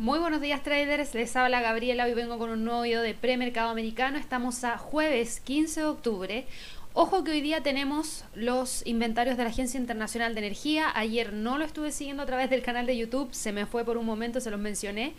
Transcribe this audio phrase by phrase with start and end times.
[0.00, 3.68] Muy buenos días traders, les habla Gabriela, hoy vengo con un nuevo video de premercado
[3.68, 6.46] americano, estamos a jueves 15 de octubre.
[6.94, 11.58] Ojo que hoy día tenemos los inventarios de la Agencia Internacional de Energía, ayer no
[11.58, 14.40] lo estuve siguiendo a través del canal de YouTube, se me fue por un momento,
[14.40, 15.12] se los mencioné,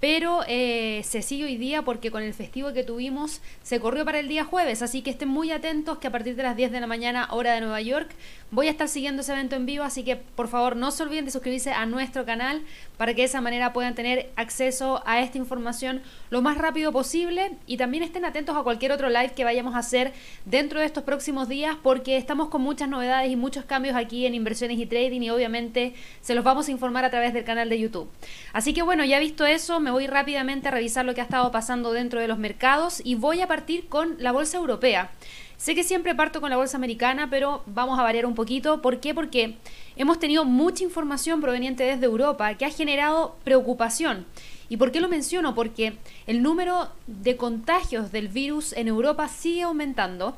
[0.00, 4.18] pero eh, se sigue hoy día porque con el festivo que tuvimos se corrió para
[4.18, 6.80] el día jueves, así que estén muy atentos que a partir de las 10 de
[6.80, 8.10] la mañana hora de Nueva York
[8.50, 11.26] voy a estar siguiendo ese evento en vivo, así que por favor no se olviden
[11.26, 12.62] de suscribirse a nuestro canal
[12.96, 17.52] para que de esa manera puedan tener acceso a esta información lo más rápido posible
[17.66, 20.12] y también estén atentos a cualquier otro live que vayamos a hacer
[20.46, 24.34] dentro de estos próximos días porque estamos con muchas novedades y muchos cambios aquí en
[24.34, 27.78] inversiones y trading y obviamente se los vamos a informar a través del canal de
[27.78, 28.08] YouTube.
[28.52, 31.50] Así que bueno, ya visto eso, me voy rápidamente a revisar lo que ha estado
[31.50, 35.10] pasando dentro de los mercados y voy a partir con la bolsa europea.
[35.56, 38.80] Sé que siempre parto con la bolsa americana, pero vamos a variar un poquito.
[38.80, 39.14] ¿Por qué?
[39.14, 39.56] Porque
[39.96, 44.24] hemos tenido mucha información proveniente desde Europa que ha generado preocupación.
[44.70, 45.54] ¿Y por qué lo menciono?
[45.54, 50.36] Porque el número de contagios del virus en Europa sigue aumentando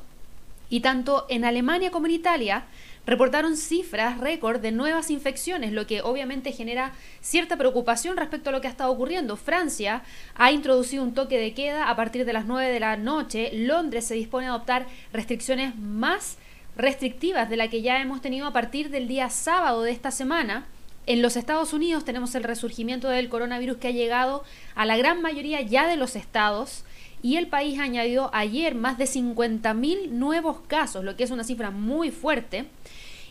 [0.69, 2.65] y tanto en Alemania como en Italia
[3.05, 8.61] reportaron cifras récord de nuevas infecciones, lo que obviamente genera cierta preocupación respecto a lo
[8.61, 9.35] que ha estado ocurriendo.
[9.35, 10.03] Francia
[10.35, 13.51] ha introducido un toque de queda a partir de las 9 de la noche.
[13.53, 16.37] Londres se dispone a adoptar restricciones más
[16.75, 20.65] restrictivas de la que ya hemos tenido a partir del día sábado de esta semana.
[21.05, 25.21] En los Estados Unidos tenemos el resurgimiento del coronavirus que ha llegado a la gran
[25.21, 26.85] mayoría ya de los estados
[27.21, 31.71] y el país añadió ayer más de 50.000 nuevos casos, lo que es una cifra
[31.71, 32.65] muy fuerte.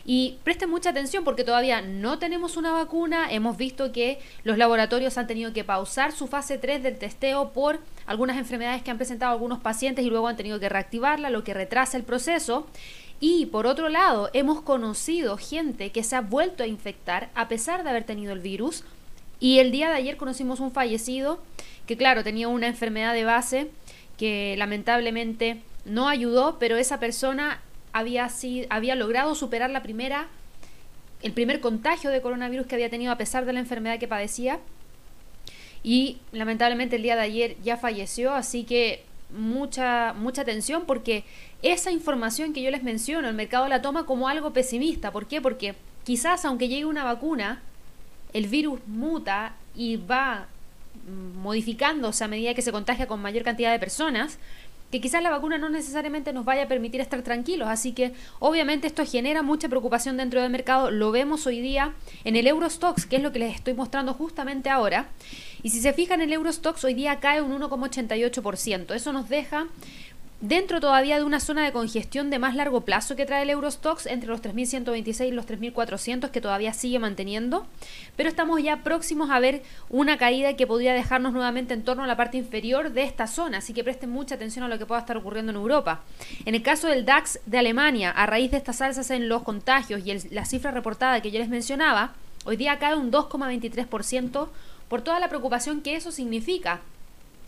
[0.05, 3.31] Y presten mucha atención porque todavía no tenemos una vacuna.
[3.31, 7.79] Hemos visto que los laboratorios han tenido que pausar su fase 3 del testeo por
[8.05, 11.53] algunas enfermedades que han presentado algunos pacientes y luego han tenido que reactivarla, lo que
[11.53, 12.67] retrasa el proceso.
[13.21, 17.83] Y por otro lado, hemos conocido gente que se ha vuelto a infectar a pesar
[17.83, 18.83] de haber tenido el virus.
[19.39, 21.39] Y el día de ayer conocimos un fallecido
[21.87, 23.71] que, claro, tenía una enfermedad de base
[24.17, 27.61] que lamentablemente no ayudó, pero esa persona
[27.93, 28.27] había,
[28.69, 30.27] había logrado superar la primera,
[31.21, 34.59] el primer contagio de coronavirus que había tenido a pesar de la enfermedad que padecía.
[35.83, 41.23] Y lamentablemente el día de ayer ya falleció, así que mucha, mucha atención porque
[41.61, 45.11] esa información que yo les menciono, el mercado la toma como algo pesimista.
[45.11, 45.41] ¿Por qué?
[45.41, 47.61] Porque quizás aunque llegue una vacuna,
[48.33, 50.47] el virus muta y va
[51.35, 54.39] modificándose a medida que se contagia con mayor cantidad de personas,
[54.93, 57.67] que quizás la vacuna no necesariamente nos vaya a permitir estar tranquilos.
[57.67, 60.91] Así que obviamente esto genera mucha preocupación dentro del mercado.
[60.91, 64.69] Lo vemos hoy día en el Eurostox, que es lo que les estoy mostrando justamente
[64.69, 65.07] ahora.
[65.63, 68.93] Y si se fijan, el Eurostox hoy día cae un 1,88%.
[68.93, 69.65] Eso nos deja
[70.43, 74.07] dentro todavía de una zona de congestión de más largo plazo que trae el Eurostox
[74.07, 77.65] entre los 3.126 y los 3.400 que todavía sigue manteniendo,
[78.17, 82.07] pero estamos ya próximos a ver una caída que podría dejarnos nuevamente en torno a
[82.07, 84.99] la parte inferior de esta zona, así que presten mucha atención a lo que pueda
[84.99, 86.01] estar ocurriendo en Europa.
[86.43, 90.05] En el caso del DAX de Alemania, a raíz de estas alzas en los contagios
[90.05, 94.49] y la cifra reportada que yo les mencionaba, hoy día cae un 2,23%
[94.89, 96.81] por toda la preocupación que eso significa.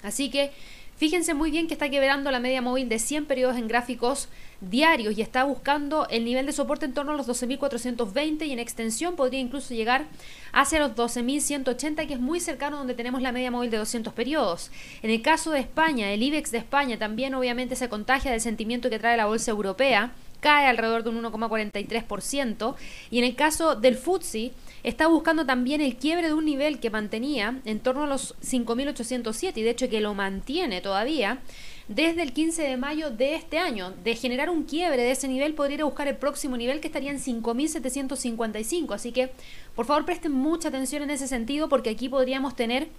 [0.02, 0.52] Así que
[0.98, 4.30] Fíjense muy bien que está quebrando la media móvil de 100 periodos en gráficos
[4.62, 8.60] diarios y está buscando el nivel de soporte en torno a los 12.420 y en
[8.60, 10.06] extensión podría incluso llegar
[10.54, 14.72] hacia los 12.180 que es muy cercano donde tenemos la media móvil de 200 periodos.
[15.04, 18.90] En el caso de España, el IBEX de España también obviamente se contagia del sentimiento
[18.90, 20.14] que trae la bolsa europea
[20.46, 22.76] cae alrededor de un 1,43%
[23.10, 24.52] y en el caso del FTSE
[24.84, 29.54] está buscando también el quiebre de un nivel que mantenía en torno a los 5.807
[29.56, 31.40] y de hecho que lo mantiene todavía
[31.88, 33.94] desde el 15 de mayo de este año.
[34.04, 36.88] De generar un quiebre de ese nivel podría ir a buscar el próximo nivel que
[36.88, 38.94] estaría en 5.755.
[38.94, 39.32] Así que
[39.76, 42.90] por favor presten mucha atención en ese sentido porque aquí podríamos tener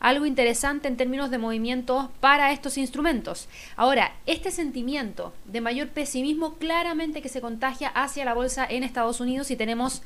[0.00, 3.48] algo interesante en términos de movimientos para estos instrumentos.
[3.76, 9.20] Ahora, este sentimiento de mayor pesimismo claramente que se contagia hacia la bolsa en Estados
[9.20, 10.02] Unidos y tenemos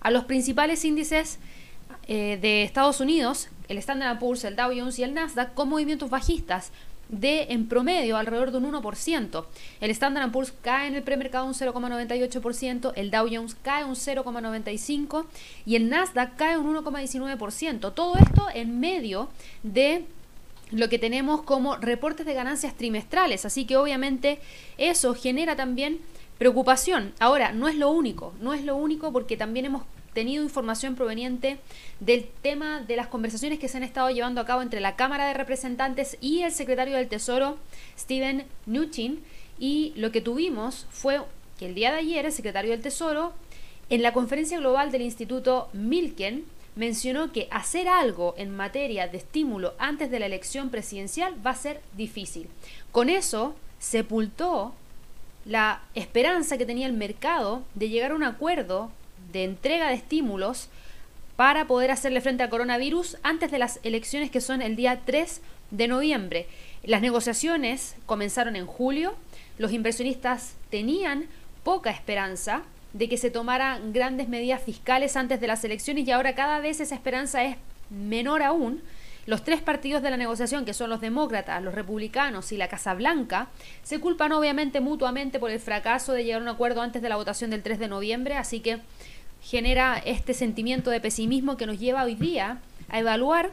[0.00, 1.38] a los principales índices
[2.06, 6.10] eh, de Estados Unidos, el Standard Poor's, el Dow Jones y el Nasdaq, con movimientos
[6.10, 6.72] bajistas
[7.10, 9.44] de en promedio alrededor de un 1%.
[9.80, 15.26] El Standard Poor's cae en el premercado un 0,98%, el Dow Jones cae un 0,95%
[15.66, 17.92] y el Nasdaq cae un 1,19%.
[17.92, 19.28] Todo esto en medio
[19.62, 20.04] de
[20.70, 24.38] lo que tenemos como reportes de ganancias trimestrales, así que obviamente
[24.78, 26.00] eso genera también
[26.38, 27.12] preocupación.
[27.18, 31.58] Ahora, no es lo único, no es lo único porque también hemos tenido información proveniente
[32.00, 35.26] del tema de las conversaciones que se han estado llevando a cabo entre la Cámara
[35.26, 37.58] de Representantes y el secretario del Tesoro,
[37.98, 39.22] Steven Mnuchin,
[39.58, 41.20] y lo que tuvimos fue
[41.58, 43.32] que el día de ayer el secretario del Tesoro,
[43.90, 46.44] en la conferencia global del Instituto Milken,
[46.76, 51.56] mencionó que hacer algo en materia de estímulo antes de la elección presidencial va a
[51.56, 52.48] ser difícil.
[52.92, 54.74] Con eso sepultó
[55.44, 58.90] la esperanza que tenía el mercado de llegar a un acuerdo
[59.32, 60.68] de entrega de estímulos
[61.36, 65.40] para poder hacerle frente al coronavirus antes de las elecciones que son el día 3
[65.70, 66.46] de noviembre.
[66.82, 69.14] Las negociaciones comenzaron en julio,
[69.58, 71.26] los inversionistas tenían
[71.64, 72.62] poca esperanza
[72.92, 76.80] de que se tomaran grandes medidas fiscales antes de las elecciones y ahora cada vez
[76.80, 77.56] esa esperanza es
[77.90, 78.82] menor aún.
[79.26, 82.94] Los tres partidos de la negociación, que son los demócratas, los republicanos y la Casa
[82.94, 83.48] Blanca,
[83.82, 87.16] se culpan obviamente mutuamente por el fracaso de llegar a un acuerdo antes de la
[87.16, 88.80] votación del 3 de noviembre, así que
[89.42, 93.50] genera este sentimiento de pesimismo que nos lleva hoy día a evaluar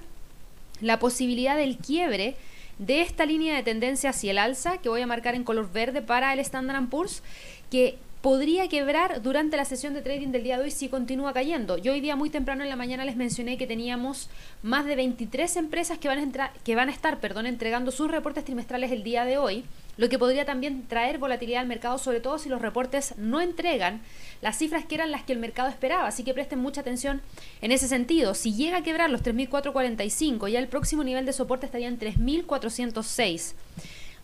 [0.81, 2.35] la posibilidad del quiebre
[2.77, 6.01] de esta línea de tendencia hacia el alza que voy a marcar en color verde
[6.01, 7.23] para el Standard Poor's
[7.71, 11.77] que podría quebrar durante la sesión de trading del día de hoy si continúa cayendo.
[11.77, 14.29] Yo hoy día muy temprano en la mañana les mencioné que teníamos
[14.63, 18.43] más de 23 empresas que van a, que van a estar perdón, entregando sus reportes
[18.43, 19.63] trimestrales el día de hoy,
[19.97, 24.01] lo que podría también traer volatilidad al mercado, sobre todo si los reportes no entregan
[24.41, 26.07] las cifras que eran las que el mercado esperaba.
[26.07, 27.21] Así que presten mucha atención
[27.61, 28.35] en ese sentido.
[28.35, 33.53] Si llega a quebrar los 3.445, ya el próximo nivel de soporte estaría en 3.406.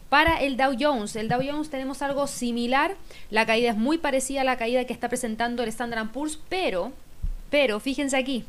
[0.09, 2.95] Para el Dow Jones, el Dow Jones tenemos algo similar,
[3.31, 6.91] la caída es muy parecida a la caída que está presentando el Standard Poor's, pero,
[7.49, 8.45] pero fíjense aquí,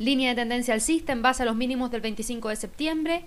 [0.00, 3.24] línea de tendencia alcista en base a los mínimos del 25 de septiembre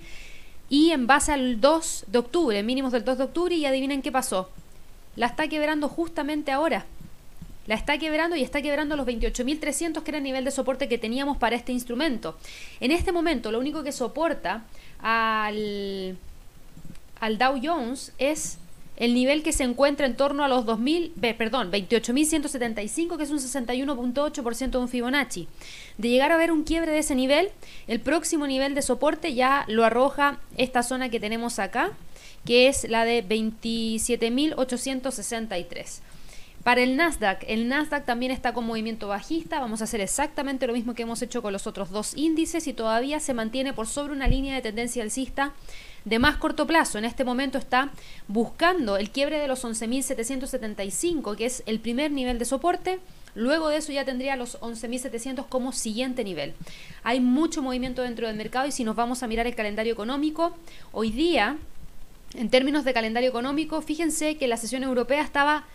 [0.70, 4.12] y en base al 2 de octubre, mínimos del 2 de octubre y adivinen qué
[4.12, 4.50] pasó.
[5.16, 6.86] La está quebrando justamente ahora.
[7.68, 10.98] La está quebrando y está quebrando los 28.300 que era el nivel de soporte que
[10.98, 12.38] teníamos para este instrumento.
[12.80, 14.66] En este momento lo único que soporta
[15.00, 16.18] al
[17.20, 18.58] al Dow Jones es
[18.98, 23.40] el nivel que se encuentra en torno a los 2000, perdón, 28.175, que es un
[23.40, 25.48] 61.8% de un Fibonacci.
[25.98, 27.50] De llegar a ver un quiebre de ese nivel,
[27.88, 31.92] el próximo nivel de soporte ya lo arroja esta zona que tenemos acá,
[32.46, 36.02] que es la de 27.863.
[36.66, 40.74] Para el Nasdaq, el Nasdaq también está con movimiento bajista, vamos a hacer exactamente lo
[40.74, 44.14] mismo que hemos hecho con los otros dos índices y todavía se mantiene por sobre
[44.14, 45.54] una línea de tendencia alcista
[46.06, 46.98] de más corto plazo.
[46.98, 47.92] En este momento está
[48.28, 52.98] buscando el quiebre de los 11.775, que es el primer nivel de soporte.
[53.36, 56.54] Luego de eso ya tendría los 11.700 como siguiente nivel.
[57.04, 60.56] Hay mucho movimiento dentro del mercado y si nos vamos a mirar el calendario económico,
[60.94, 61.58] hoy día,
[62.34, 65.66] en términos de calendario económico, fíjense que la sesión europea estaba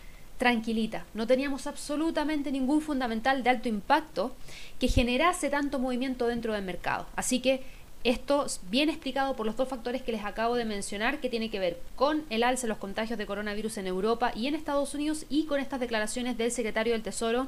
[0.41, 1.05] tranquilita.
[1.13, 4.35] No teníamos absolutamente ningún fundamental de alto impacto
[4.79, 7.05] que generase tanto movimiento dentro del mercado.
[7.15, 7.63] Así que
[8.03, 11.59] esto bien explicado por los dos factores que les acabo de mencionar, que tiene que
[11.59, 15.25] ver con el alza de los contagios de coronavirus en Europa y en Estados Unidos
[15.29, 17.47] y con estas declaraciones del secretario del Tesoro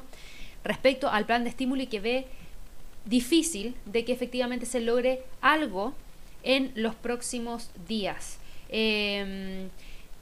[0.63, 2.27] respecto al plan de estímulo y que ve
[3.05, 5.93] difícil de que efectivamente se logre algo
[6.43, 8.39] en los próximos días.
[8.69, 9.69] Em,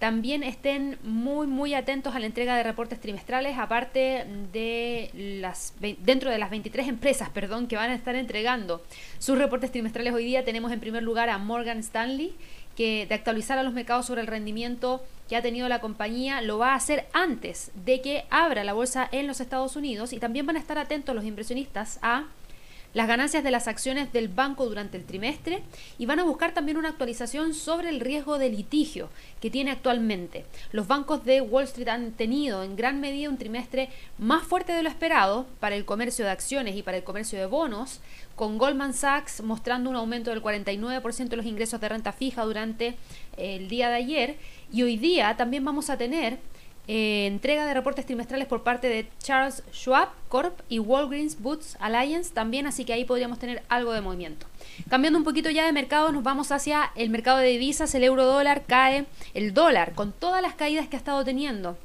[0.02, 6.32] también estén muy muy atentos a la entrega de reportes trimestrales, aparte de las dentro
[6.32, 8.82] de las 23 empresas, perdón, que van a estar entregando
[9.20, 10.12] sus reportes trimestrales.
[10.12, 12.34] Hoy día tenemos en primer lugar a Morgan Stanley,
[12.76, 16.58] que de actualizar a los mercados sobre el rendimiento que ha tenido la compañía lo
[16.58, 20.14] va a hacer antes de que abra la bolsa en los Estados Unidos.
[20.14, 22.26] Y también van a estar atentos los inversionistas a
[22.94, 25.64] las ganancias de las acciones del banco durante el trimestre
[25.98, 30.46] y van a buscar también una actualización sobre el riesgo de litigio que tiene actualmente.
[30.72, 34.84] Los bancos de Wall Street han tenido en gran medida un trimestre más fuerte de
[34.84, 38.02] lo esperado para el comercio de acciones y para el comercio de bonos,
[38.36, 42.96] con Goldman Sachs mostrando un aumento del 49% de los ingresos de renta fija durante
[43.38, 44.38] el día de ayer
[44.72, 46.40] y hoy día también vamos a tener
[46.94, 52.34] eh, entrega de reportes trimestrales por parte de Charles Schwab Corp y Walgreens Boots Alliance
[52.34, 54.46] también, así que ahí podríamos tener algo de movimiento.
[54.90, 58.26] Cambiando un poquito ya de mercado, nos vamos hacia el mercado de divisas, el euro
[58.26, 61.78] dólar cae, el dólar con todas las caídas que ha estado teniendo.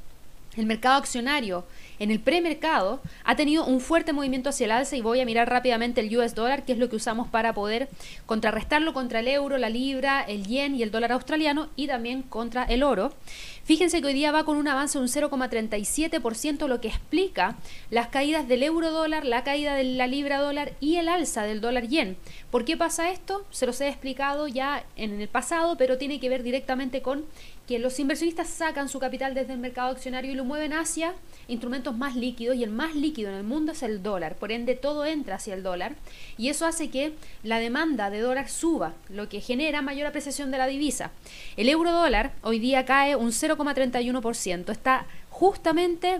[0.57, 1.65] El mercado accionario
[1.99, 5.47] en el premercado ha tenido un fuerte movimiento hacia el alza y voy a mirar
[5.47, 7.89] rápidamente el US dólar, que es lo que usamos para poder
[8.25, 12.63] contrarrestarlo contra el euro, la libra, el yen y el dólar australiano y también contra
[12.63, 13.13] el oro.
[13.67, 17.57] Fíjense que hoy día va con un avance de un 0,37%, lo que explica
[17.89, 21.59] las caídas del euro dólar, la caída de la libra dólar y el alza del
[21.59, 22.15] dólar yen.
[22.49, 23.45] ¿Por qué pasa esto?
[23.51, 27.25] Se los he explicado ya en el pasado, pero tiene que ver directamente con
[27.67, 31.13] que los inversionistas sacan su capital desde el mercado accionario y lo mueven hacia
[31.49, 34.75] instrumentos más líquidos y el más líquido en el mundo es el dólar, por ende
[34.75, 35.95] todo entra hacia el dólar
[36.37, 40.57] y eso hace que la demanda de dólar suba, lo que genera mayor apreciación de
[40.57, 41.11] la divisa.
[41.57, 46.19] El euro dólar hoy día cae un 0,31%, está justamente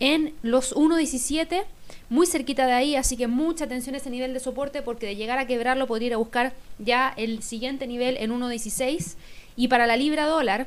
[0.00, 1.64] en los 1,17
[2.10, 5.16] muy cerquita de ahí, así que mucha atención a ese nivel de soporte porque de
[5.16, 9.14] llegar a quebrarlo podría ir a buscar ya el siguiente nivel en 1.16
[9.56, 10.66] y para la libra dólar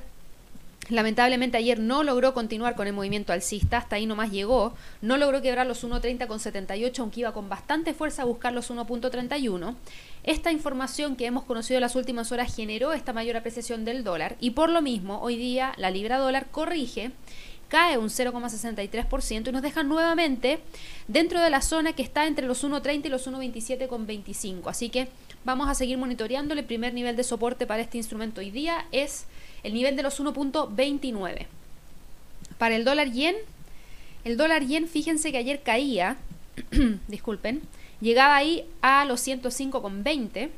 [0.90, 5.42] Lamentablemente ayer no logró continuar con el movimiento alcista, hasta ahí nomás llegó, no logró
[5.42, 9.76] quebrar los 1.30 con 78, aunque iba con bastante fuerza a buscar los 1.31.
[10.24, 14.38] Esta información que hemos conocido en las últimas horas generó esta mayor apreciación del dólar
[14.40, 17.12] y por lo mismo hoy día la libra dólar corrige
[17.68, 20.60] cae un 0,63% y nos deja nuevamente
[21.08, 24.70] dentro de la zona que está entre los 1,30 y los 1,27,25.
[24.70, 25.10] Así que
[25.48, 26.54] vamos a seguir monitoreando.
[26.54, 29.28] El primer nivel de soporte para este instrumento hoy día es
[29.64, 31.46] el nivel de los 1.29.
[32.58, 33.36] Para el dólar yen,
[34.26, 36.18] el dólar yen, fíjense que ayer caía,
[37.08, 37.62] disculpen,
[38.02, 40.50] llegaba ahí a los 105,20,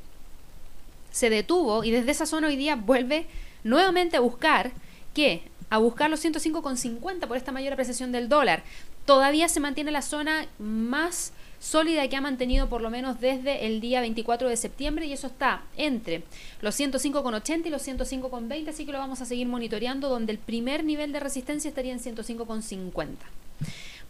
[1.12, 3.28] se detuvo y desde esa zona hoy día vuelve
[3.64, 4.72] nuevamente a buscar
[5.14, 8.64] que a buscar los 105,50 por esta mayor apreciación del dólar.
[9.06, 13.82] Todavía se mantiene la zona más sólida que ha mantenido por lo menos desde el
[13.82, 16.24] día 24 de septiembre y eso está entre
[16.62, 20.84] los 105,80 y los 105,20, así que lo vamos a seguir monitoreando donde el primer
[20.84, 23.16] nivel de resistencia estaría en 105,50.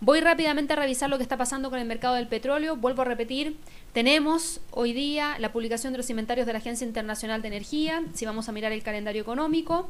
[0.02, 2.78] Voy rápidamente a revisar lo que está pasando con el mercado del petróleo.
[2.78, 3.58] Vuelvo a repetir,
[3.92, 8.04] tenemos hoy día la publicación de los inventarios de la Agencia Internacional de Energía.
[8.14, 9.90] Si vamos a mirar el calendario económico,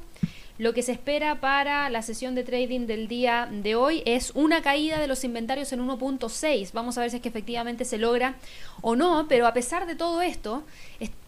[0.59, 4.61] lo que se espera para la sesión de trading del día de hoy es una
[4.61, 6.71] caída de los inventarios en 1.6.
[6.73, 8.35] Vamos a ver si es que efectivamente se logra
[8.81, 10.63] o no, pero a pesar de todo esto,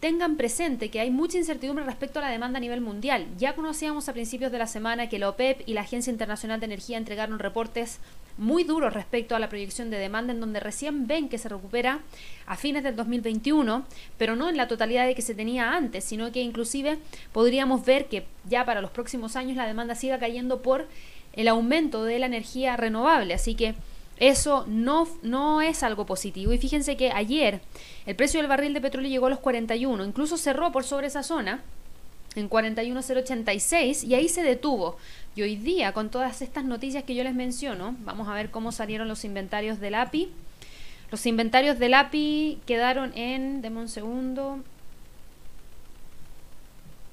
[0.00, 3.26] tengan presente que hay mucha incertidumbre respecto a la demanda a nivel mundial.
[3.38, 6.66] Ya conocíamos a principios de la semana que la OPEP y la Agencia Internacional de
[6.66, 8.00] Energía entregaron reportes
[8.38, 12.00] muy duros respecto a la proyección de demanda, en donde recién ven que se recupera
[12.46, 13.84] a fines del 2021,
[14.18, 16.98] pero no en la totalidad de que se tenía antes, sino que inclusive
[17.32, 20.88] podríamos ver que ya para los próximos años la demanda siga cayendo por
[21.32, 23.34] el aumento de la energía renovable.
[23.34, 23.74] Así que
[24.18, 26.52] eso no, no es algo positivo.
[26.52, 27.60] Y fíjense que ayer
[28.06, 31.22] el precio del barril de petróleo llegó a los 41, incluso cerró por sobre esa
[31.22, 31.62] zona
[32.34, 34.96] en 41.086 y ahí se detuvo.
[35.34, 38.72] Y hoy día, con todas estas noticias que yo les menciono, vamos a ver cómo
[38.72, 40.30] salieron los inventarios del API.
[41.10, 44.60] Los inventarios del API quedaron en, deme un segundo,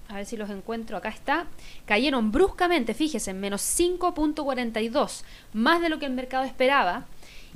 [0.10, 1.46] a ver si los encuentro, acá está,
[1.86, 5.24] cayeron bruscamente, fíjense, menos 5.42,
[5.54, 7.06] más de lo que el mercado esperaba.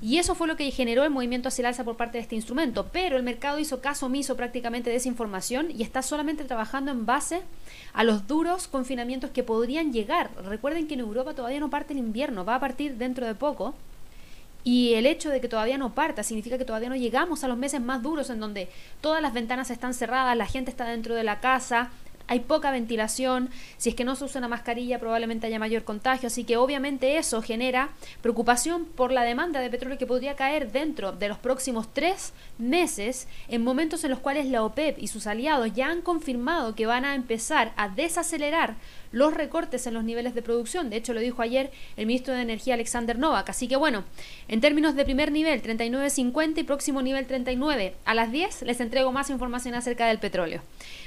[0.04, 2.36] Y eso fue lo que generó el movimiento hacia el alza por parte de este
[2.36, 2.90] instrumento.
[2.92, 7.06] Pero el mercado hizo caso omiso prácticamente de esa información y está solamente trabajando en
[7.06, 7.42] base
[7.94, 10.30] a los duros confinamientos que podrían llegar.
[10.44, 13.76] Recuerden que en Europa todavía no parte el invierno, va a partir dentro de poco.
[14.66, 17.58] Y el hecho de que todavía no parta significa que todavía no llegamos a los
[17.58, 18.68] meses más duros en donde
[19.00, 21.92] todas las ventanas están cerradas, la gente está dentro de la casa,
[22.28, 26.28] hay poca ventilación, si es que no se usa una mascarilla probablemente haya mayor contagio,
[26.28, 27.90] así que obviamente eso genera
[28.22, 33.28] preocupación por la demanda de petróleo que podría caer dentro de los próximos tres meses
[33.48, 37.06] en momentos en los cuales la OPEP y sus aliados ya han confirmado que van
[37.06, 38.76] a empezar a desacelerar
[39.14, 40.90] los recortes en los niveles de producción.
[40.90, 43.50] De hecho, lo dijo ayer el ministro de Energía Alexander Novak.
[43.50, 44.04] Así que bueno,
[44.48, 47.96] en términos de primer nivel, 39.50 y próximo nivel 39.
[48.06, 50.62] A las 10 les entrego más información acerca del petróleo.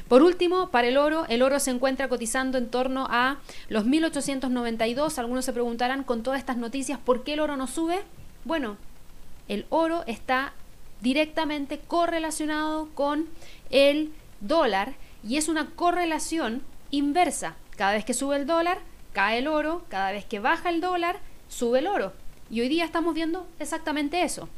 [0.09, 5.19] Por último, para el oro, el oro se encuentra cotizando en torno a los 1892.
[5.19, 8.03] Algunos se preguntarán con todas estas noticias, ¿por qué el oro no sube?
[8.45, 8.77] Bueno,
[9.49, 10.53] el oro está
[11.01, 13.27] directamente correlacionado con
[13.71, 14.95] el dólar
[15.27, 17.57] y es una correlación inversa.
[17.77, 18.79] Cada vez que sube el dólar,
[19.13, 22.13] cae el oro, cada vez que baja el dólar, sube el oro.
[22.51, 24.49] Y hoy día estamos viendo exactamente eso.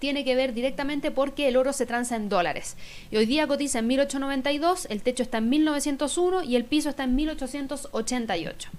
[0.00, 2.76] Tiene que ver directamente porque el oro se transa en dólares.
[3.12, 7.04] Y hoy día cotiza en 1892, el techo está en 1901 y el piso está
[7.04, 8.70] en 1888.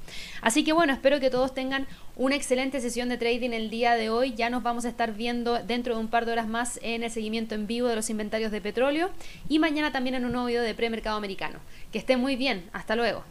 [0.42, 4.10] Así que bueno, espero que todos tengan una excelente sesión de trading el día de
[4.10, 4.34] hoy.
[4.36, 7.12] Ya nos vamos a estar viendo dentro de un par de horas más en el
[7.12, 9.12] seguimiento en vivo de los inventarios de petróleo
[9.48, 11.60] y mañana también en un nuevo video de premercado americano.
[11.92, 12.68] Que esté muy bien.
[12.74, 13.24] Hasta luego.